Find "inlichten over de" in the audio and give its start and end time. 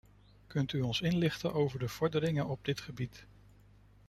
1.01-1.87